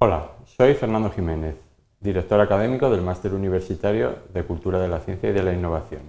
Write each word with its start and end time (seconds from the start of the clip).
Hola, 0.00 0.28
soy 0.56 0.74
Fernando 0.74 1.10
Jiménez, 1.10 1.56
director 1.98 2.40
académico 2.40 2.88
del 2.88 3.02
Máster 3.02 3.34
Universitario 3.34 4.14
de 4.32 4.44
Cultura 4.44 4.78
de 4.78 4.86
la 4.86 5.00
Ciencia 5.00 5.28
y 5.28 5.32
de 5.32 5.42
la 5.42 5.52
Innovación. 5.52 6.02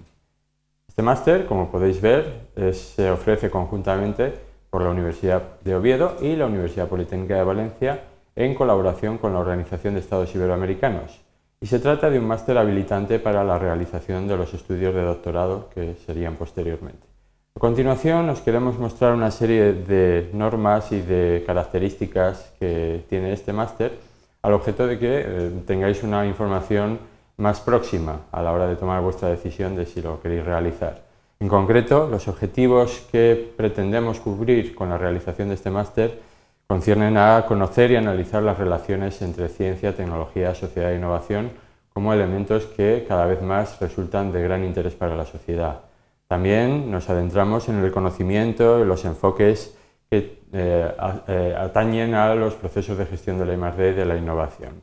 Este 0.86 1.02
máster, 1.02 1.44
como 1.44 1.72
podéis 1.72 2.00
ver, 2.00 2.50
se 2.72 3.10
ofrece 3.10 3.50
conjuntamente 3.50 4.32
por 4.70 4.82
la 4.82 4.90
Universidad 4.90 5.42
de 5.64 5.74
Oviedo 5.74 6.18
y 6.20 6.36
la 6.36 6.46
Universidad 6.46 6.86
Politécnica 6.86 7.34
de 7.34 7.42
Valencia 7.42 8.04
en 8.36 8.54
colaboración 8.54 9.18
con 9.18 9.32
la 9.32 9.40
Organización 9.40 9.94
de 9.94 10.00
Estados 10.00 10.32
Iberoamericanos. 10.36 11.20
Y 11.60 11.66
se 11.66 11.80
trata 11.80 12.10
de 12.10 12.20
un 12.20 12.28
máster 12.28 12.58
habilitante 12.58 13.18
para 13.18 13.42
la 13.42 13.58
realización 13.58 14.28
de 14.28 14.36
los 14.36 14.54
estudios 14.54 14.94
de 14.94 15.02
doctorado 15.02 15.68
que 15.74 15.96
serían 16.06 16.36
posteriormente. 16.36 17.09
A 17.56 17.60
continuación 17.60 18.30
os 18.30 18.40
queremos 18.40 18.78
mostrar 18.78 19.12
una 19.12 19.30
serie 19.30 19.74
de 19.74 20.30
normas 20.32 20.92
y 20.92 21.02
de 21.02 21.42
características 21.44 22.52
que 22.58 23.04
tiene 23.10 23.32
este 23.32 23.52
máster 23.52 23.98
al 24.40 24.54
objeto 24.54 24.86
de 24.86 24.98
que 24.98 25.24
eh, 25.26 25.50
tengáis 25.66 26.02
una 26.02 26.24
información 26.24 26.98
más 27.36 27.60
próxima 27.60 28.22
a 28.32 28.40
la 28.40 28.52
hora 28.52 28.66
de 28.66 28.76
tomar 28.76 29.02
vuestra 29.02 29.28
decisión 29.28 29.76
de 29.76 29.84
si 29.84 30.00
lo 30.00 30.22
queréis 30.22 30.44
realizar. 30.44 31.02
En 31.40 31.48
concreto, 31.48 32.08
los 32.08 32.28
objetivos 32.28 33.06
que 33.10 33.52
pretendemos 33.56 34.20
cubrir 34.20 34.74
con 34.74 34.88
la 34.88 34.96
realización 34.96 35.48
de 35.48 35.54
este 35.54 35.70
máster 35.70 36.18
conciernen 36.66 37.18
a 37.18 37.44
conocer 37.46 37.90
y 37.90 37.96
analizar 37.96 38.42
las 38.42 38.58
relaciones 38.58 39.20
entre 39.22 39.48
ciencia, 39.48 39.96
tecnología, 39.96 40.54
sociedad 40.54 40.92
e 40.92 40.96
innovación 40.96 41.50
como 41.92 42.14
elementos 42.14 42.64
que 42.66 43.04
cada 43.08 43.26
vez 43.26 43.42
más 43.42 43.80
resultan 43.80 44.32
de 44.32 44.40
gran 44.42 44.64
interés 44.64 44.94
para 44.94 45.16
la 45.16 45.26
sociedad. 45.26 45.89
También 46.30 46.92
nos 46.92 47.10
adentramos 47.10 47.68
en 47.68 47.82
el 47.82 47.90
conocimiento 47.90 48.78
y 48.78 48.84
los 48.84 49.04
enfoques 49.04 49.76
que 50.08 50.38
eh, 50.52 50.94
eh, 51.26 51.56
atañen 51.58 52.14
a 52.14 52.36
los 52.36 52.54
procesos 52.54 52.96
de 52.96 53.04
gestión 53.04 53.36
de 53.36 53.46
la 53.46 53.54
I+.D. 53.54 53.94
de 53.94 54.04
la 54.04 54.16
innovación. 54.16 54.80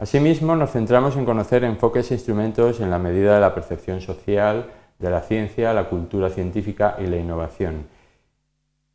Asimismo, 0.00 0.56
nos 0.56 0.72
centramos 0.72 1.16
en 1.16 1.24
conocer 1.24 1.62
enfoques 1.62 2.10
e 2.10 2.14
instrumentos 2.14 2.80
en 2.80 2.90
la 2.90 2.98
medida 2.98 3.36
de 3.36 3.40
la 3.40 3.54
percepción 3.54 4.00
social, 4.00 4.66
de 4.98 5.10
la 5.10 5.20
ciencia, 5.20 5.72
la 5.72 5.88
cultura 5.88 6.28
científica 6.28 6.96
y 6.98 7.06
la 7.06 7.18
innovación. 7.18 7.86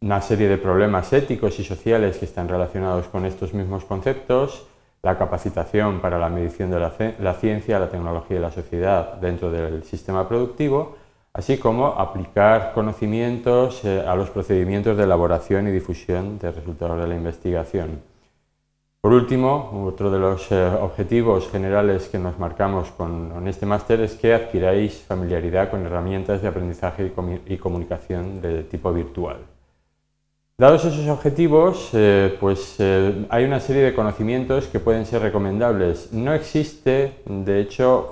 Una 0.02 0.20
serie 0.20 0.50
de 0.50 0.58
problemas 0.58 1.14
éticos 1.14 1.58
y 1.62 1.64
sociales 1.64 2.18
que 2.18 2.26
están 2.26 2.50
relacionados 2.50 3.08
con 3.08 3.26
estos 3.26 3.54
mismos 3.54 3.86
conceptos, 3.86 4.68
la 5.02 5.18
capacitación 5.18 6.02
para 6.02 6.20
la 6.20 6.28
medición 6.28 6.72
de 6.72 6.80
la 7.20 7.34
ciencia, 7.36 7.80
la 7.80 7.90
tecnología 7.90 8.36
y 8.36 8.42
la 8.42 8.52
sociedad 8.52 9.14
dentro 9.14 9.50
del 9.50 9.86
sistema 9.86 10.28
productivo, 10.28 11.05
así 11.36 11.58
como 11.58 11.88
aplicar 11.88 12.72
conocimientos 12.74 13.84
eh, 13.84 14.02
a 14.08 14.16
los 14.16 14.30
procedimientos 14.30 14.96
de 14.96 15.04
elaboración 15.04 15.68
y 15.68 15.72
difusión 15.72 16.40
de 16.40 16.50
resultados 16.50 17.02
de 17.02 17.08
la 17.08 17.16
investigación. 17.16 18.00
Por 19.02 19.12
último, 19.12 19.84
otro 19.86 20.10
de 20.10 20.18
los 20.18 20.50
eh, 20.52 20.66
objetivos 20.66 21.50
generales 21.52 22.08
que 22.08 22.20
nos 22.20 22.40
marcamos 22.40 22.90
con, 22.92 23.46
este 23.50 23.66
máster 23.66 24.00
es 24.00 24.14
que 24.14 24.34
adquiráis 24.34 25.04
familiaridad 25.06 25.70
con 25.70 25.86
herramientas 25.86 26.42
de 26.42 26.48
aprendizaje 26.48 27.12
y, 27.46 27.58
comunicación 27.58 28.42
de 28.42 28.64
tipo 28.64 28.94
virtual. 28.94 29.40
Dados 30.58 30.86
esos 30.86 31.06
objetivos, 31.10 31.90
eh, 31.92 32.38
pues 32.40 32.78
hay 32.80 33.44
una 33.44 33.60
serie 33.60 33.82
de 33.82 33.94
conocimientos 33.94 34.68
que 34.68 34.80
pueden 34.80 35.06
ser 35.06 35.22
recomendables. 35.22 36.14
No 36.14 36.34
existe, 36.34 37.16
de 37.26 37.60
hecho, 37.60 38.12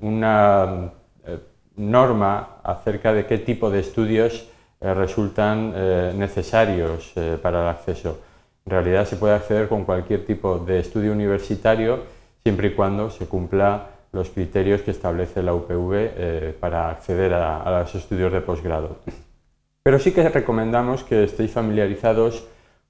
una 0.00 0.92
norma 1.78 2.58
acerca 2.62 3.12
de 3.12 3.24
qué 3.24 3.38
tipo 3.38 3.70
de 3.70 3.80
estudios 3.80 4.48
eh, 4.80 4.94
resultan 4.94 5.72
eh, 5.74 6.12
necesarios 6.14 7.12
eh, 7.16 7.38
para 7.40 7.62
el 7.62 7.68
acceso. 7.68 8.20
En 8.66 8.70
realidad 8.70 9.06
se 9.06 9.16
puede 9.16 9.34
acceder 9.34 9.68
con 9.68 9.84
cualquier 9.84 10.26
tipo 10.26 10.58
de 10.58 10.80
estudio 10.80 11.12
universitario 11.12 12.00
siempre 12.42 12.68
y 12.68 12.74
cuando 12.74 13.10
se 13.10 13.26
cumpla 13.26 13.88
los 14.12 14.28
criterios 14.30 14.82
que 14.82 14.90
establece 14.90 15.42
la 15.42 15.54
UPV 15.54 16.54
para 16.60 16.90
acceder 16.90 17.34
a, 17.34 17.80
los 17.80 17.94
estudios 17.94 18.32
de 18.32 18.40
posgrado. 18.40 18.98
Pero 19.82 19.98
sí 19.98 20.12
que 20.12 20.26
recomendamos 20.28 21.04
que 21.04 21.24
estéis 21.24 21.50
familiarizados 21.50 22.46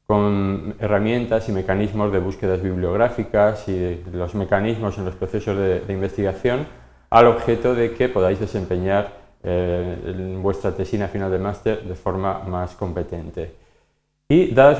con 0.06 0.76
herramientas 0.78 1.48
y 1.48 1.52
mecanismos 1.52 2.12
de 2.12 2.20
búsquedas 2.20 2.62
bibliográficas 2.62 3.68
y 3.68 4.00
los 4.12 4.34
mecanismos 4.34 4.96
en 4.98 5.06
los 5.06 5.16
procesos 5.16 5.56
de 5.56 5.92
investigación 5.92 6.66
al 7.10 7.26
objeto 7.26 7.74
de 7.74 7.92
que 7.94 8.08
podáis 8.08 8.40
desempeñar 8.40 9.12
eh, 9.42 10.38
vuestra 10.40 10.72
tesina 10.72 11.08
final 11.08 11.30
de 11.30 11.38
máster 11.38 11.82
de 11.82 11.94
forma 11.94 12.40
más 12.40 12.74
competente. 12.74 13.54
Y 14.28 14.52
dada 14.52 14.76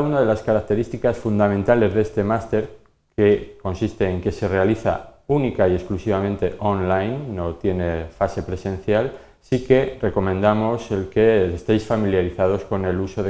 una, 0.00 0.20
de 0.20 0.26
las 0.26 0.42
características 0.42 1.16
fundamentales 1.16 1.94
de 1.94 2.00
este 2.00 2.22
máster, 2.22 2.70
que 3.16 3.58
consiste 3.60 4.08
en 4.08 4.20
que 4.20 4.30
se 4.30 4.46
realiza 4.46 5.14
única 5.26 5.66
y 5.66 5.74
exclusivamente 5.74 6.54
online, 6.60 7.18
no 7.28 7.56
tiene 7.56 8.04
fase 8.04 8.42
presencial, 8.42 9.12
sí 9.40 9.64
que 9.64 9.98
recomendamos 10.00 10.90
el 10.92 11.08
que 11.08 11.52
estéis 11.54 11.84
familiarizados 11.84 12.64
con 12.64 12.84
el 12.84 13.00
uso 13.00 13.24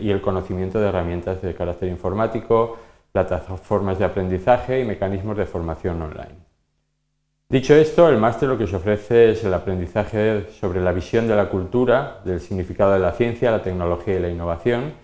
y 0.00 0.10
el 0.10 0.22
conocimiento 0.22 0.80
de 0.80 0.88
herramientas 0.88 1.42
de 1.42 1.54
carácter 1.54 1.90
informático, 1.90 2.78
plataformas 3.12 3.98
de 3.98 4.06
aprendizaje 4.06 4.80
y 4.80 4.84
mecanismos 4.84 5.36
de 5.36 5.44
formación 5.44 6.00
online. 6.00 6.41
Dicho 7.52 7.74
esto, 7.74 8.08
el 8.08 8.16
máster 8.16 8.48
lo 8.48 8.56
que 8.56 8.66
se 8.66 8.76
ofrece 8.76 9.32
es 9.32 9.44
el 9.44 9.52
aprendizaje 9.52 10.46
sobre 10.58 10.80
la 10.80 10.90
visión 10.90 11.28
de 11.28 11.36
la 11.36 11.50
cultura, 11.50 12.20
del 12.24 12.40
significado 12.40 12.94
de 12.94 12.98
la 12.98 13.12
ciencia, 13.12 13.50
la 13.50 13.60
tecnología 13.60 14.14
y 14.14 14.20
la 14.20 14.30
innovación, 14.30 14.94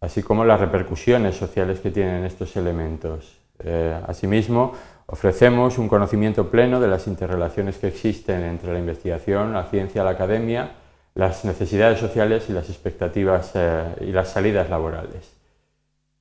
así 0.00 0.20
como 0.20 0.44
las 0.44 0.58
repercusiones 0.58 1.36
sociales 1.36 1.78
que 1.78 1.92
tienen 1.92 2.24
estos 2.24 2.56
elementos. 2.56 3.38
Eh, 3.60 3.96
asimismo, 4.08 4.72
ofrecemos 5.06 5.78
un 5.78 5.86
conocimiento 5.86 6.50
pleno 6.50 6.80
de 6.80 6.88
las 6.88 7.06
interrelaciones 7.06 7.78
que 7.78 7.86
existen 7.86 8.42
entre 8.42 8.72
la 8.72 8.80
investigación, 8.80 9.52
la 9.52 9.66
ciencia, 9.66 10.02
la 10.02 10.10
academia, 10.10 10.72
las 11.14 11.44
necesidades 11.44 12.00
sociales 12.00 12.46
y 12.48 12.54
las 12.54 12.70
expectativas 12.70 13.52
eh, 13.54 13.84
y 14.00 14.06
las 14.06 14.30
salidas 14.30 14.68
laborales. 14.68 15.32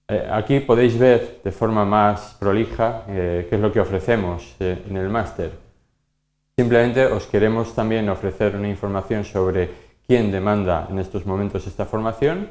Eh, 0.07 0.27
aquí 0.31 0.59
podéis 0.59 0.99
ver 0.99 1.39
de 1.43 1.51
forma 1.51 1.83
más 1.83 2.37
prolija 2.39 3.05
qué 3.07 3.47
es 3.49 3.59
lo 3.59 3.71
que 3.71 3.79
ofrecemos 3.79 4.55
en 4.59 4.97
el 4.97 5.09
máster. 5.09 5.62
Simplemente 6.55 7.07
os 7.07 7.25
queremos 7.25 7.73
también 7.73 8.05
ofrecer 8.09 8.55
una 8.55 8.69
información 8.69 9.25
sobre 9.25 9.69
quién 10.05 10.31
demanda 10.31 10.85
en 10.87 10.99
estos 10.99 11.25
momentos 11.25 11.65
esta 11.65 11.85
formación. 11.85 12.49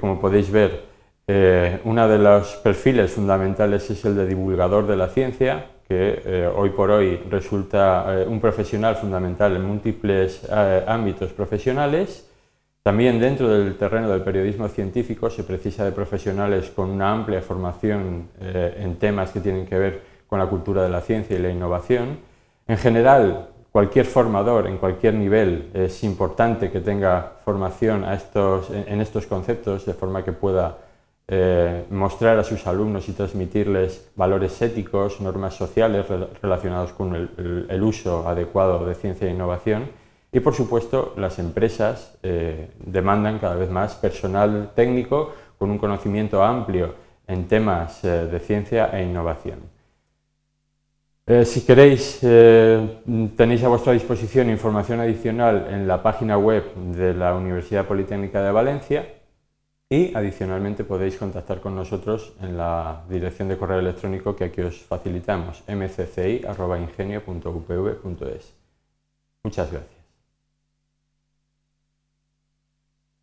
como 0.00 0.18
podéis 0.18 0.50
ver, 0.50 0.84
eh, 1.28 1.78
uno 1.84 2.08
de 2.08 2.16
los 2.16 2.56
perfiles 2.64 3.12
fundamentales 3.12 3.90
es 3.90 4.02
el 4.06 4.16
de 4.16 4.26
divulgador 4.26 4.86
de 4.86 4.96
la 4.96 5.08
ciencia, 5.08 5.66
que 5.86 6.22
eh, 6.24 6.50
hoy 6.56 6.70
por 6.70 6.90
hoy 6.90 7.20
resulta 7.28 8.06
eh, 8.08 8.26
un 8.26 8.40
profesional 8.40 8.96
fundamental 8.96 9.54
en 9.54 9.62
múltiples 9.62 10.50
ámbitos 10.86 11.34
profesionales. 11.34 12.26
También 12.82 13.20
dentro 13.20 13.50
del 13.50 13.76
terreno 13.76 14.08
del 14.08 14.22
periodismo 14.22 14.68
científico 14.68 15.28
se 15.28 15.44
precisa 15.44 15.84
de 15.84 15.92
profesionales 15.92 16.70
con 16.70 16.88
una 16.88 17.12
amplia 17.12 17.42
formación 17.42 18.28
en 18.40 18.96
temas 18.96 19.32
que 19.32 19.40
tienen 19.40 19.66
que 19.66 19.78
ver 19.78 20.02
con 20.26 20.38
la 20.38 20.46
cultura 20.46 20.82
de 20.82 20.88
la 20.88 21.02
ciencia 21.02 21.36
y 21.36 21.42
la 21.42 21.50
innovación 21.50 22.32
en 22.66 22.78
general, 22.78 23.50
cualquier 23.72 24.06
formador 24.06 24.66
en 24.66 24.78
cualquier 24.78 25.14
nivel 25.14 25.70
es 25.74 26.04
importante 26.04 26.70
que 26.70 26.80
tenga 26.80 27.32
formación 27.44 28.04
en 28.04 29.00
estos 29.00 29.26
conceptos 29.26 29.84
de 29.84 29.94
forma 29.94 30.24
que 30.24 30.32
pueda 30.32 30.78
eh, 31.26 31.86
mostrar 31.90 32.38
a 32.38 32.44
sus 32.44 32.66
alumnos 32.66 33.08
y 33.08 33.12
transmitirles 33.12 34.10
valores 34.14 34.60
éticos, 34.60 35.20
normas 35.20 35.54
sociales 35.54 36.06
relacionados 36.42 36.92
con 36.92 37.14
el, 37.14 37.82
uso 37.82 38.28
adecuado 38.28 38.86
de 38.86 38.94
ciencia 38.94 39.26
e 39.26 39.30
innovación. 39.30 39.88
Y 40.30 40.40
por 40.40 40.54
supuesto, 40.54 41.14
las 41.16 41.38
empresas 41.38 42.16
eh, 42.22 42.70
demandan 42.78 43.38
cada 43.38 43.54
vez 43.54 43.70
más 43.70 43.94
personal 43.94 44.72
técnico 44.76 45.32
con 45.58 45.70
un 45.70 45.78
conocimiento 45.78 46.44
amplio 46.44 46.94
en 47.26 47.48
temas 47.48 48.04
eh, 48.04 48.26
de 48.26 48.38
ciencia 48.40 48.90
e 48.92 49.02
innovación. 49.02 49.73
Eh, 51.26 51.46
si 51.46 51.64
queréis, 51.64 52.18
eh, 52.22 53.00
tenéis 53.34 53.64
a 53.64 53.68
vuestra 53.68 53.94
disposición 53.94 54.50
información 54.50 55.00
adicional 55.00 55.68
en 55.70 55.88
la 55.88 56.02
página 56.02 56.36
web 56.36 56.74
de 56.74 57.14
la 57.14 57.34
Universidad 57.34 57.86
Politécnica 57.86 58.42
de 58.42 58.52
Valencia 58.52 59.08
y 59.88 60.14
adicionalmente 60.14 60.84
podéis 60.84 61.16
contactar 61.16 61.62
con 61.62 61.74
nosotros 61.74 62.34
en 62.42 62.58
la 62.58 63.04
dirección 63.08 63.48
de 63.48 63.56
correo 63.56 63.78
electrónico 63.78 64.36
que 64.36 64.44
aquí 64.44 64.60
os 64.60 64.82
facilitamos, 64.82 65.64
mcci.ingenio.upv.es. 65.66 68.54
Muchas 69.44 69.72
gracias. 69.72 70.03